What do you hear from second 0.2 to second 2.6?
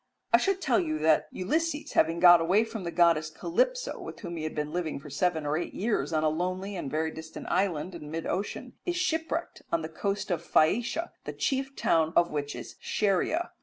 I should tell you that Ulysses, having got